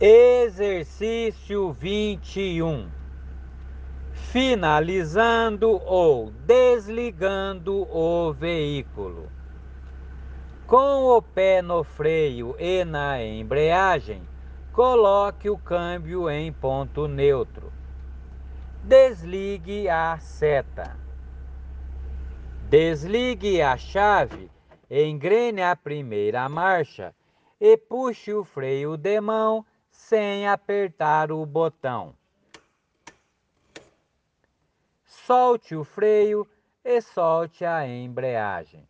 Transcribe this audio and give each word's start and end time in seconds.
Exercício 0.00 1.70
21. 1.70 2.90
Finalizando 4.12 5.80
ou 5.86 6.32
desligando 6.32 7.86
o 7.88 8.32
veículo. 8.32 9.30
Com 10.66 11.04
o 11.16 11.22
pé 11.22 11.62
no 11.62 11.84
freio 11.84 12.56
e 12.58 12.84
na 12.84 13.22
embreagem, 13.22 14.20
coloque 14.72 15.48
o 15.48 15.56
câmbio 15.56 16.28
em 16.28 16.52
ponto 16.52 17.06
neutro. 17.06 17.72
Desligue 18.82 19.88
a 19.88 20.18
seta. 20.18 20.96
Desligue 22.68 23.62
a 23.62 23.76
chave, 23.76 24.50
engrene 24.90 25.62
a 25.62 25.76
primeira 25.76 26.48
marcha 26.48 27.14
e 27.60 27.76
puxe 27.76 28.32
o 28.32 28.42
freio 28.42 28.96
de 28.96 29.20
mão 29.20 29.64
sem 29.94 30.46
apertar 30.46 31.30
o 31.30 31.46
botão. 31.46 32.14
Solte 35.06 35.74
o 35.74 35.84
freio 35.84 36.46
e 36.84 37.00
solte 37.00 37.64
a 37.64 37.86
embreagem. 37.86 38.86